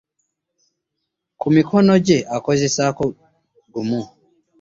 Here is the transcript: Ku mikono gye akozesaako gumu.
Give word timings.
Ku 1.39 1.47
mikono 1.55 1.93
gye 2.05 2.17
akozesaako 2.35 3.03
gumu. 3.73 4.01